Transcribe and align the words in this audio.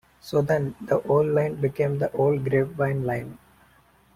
So 0.19 0.41
then, 0.41 0.73
the 0.81 0.99
old 1.03 1.27
line 1.27 1.61
became 1.61 1.99
the 1.99 2.11
Old 2.13 2.43
Grapevine 2.43 3.03
Line. 3.03 3.37